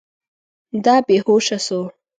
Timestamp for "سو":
1.65-1.79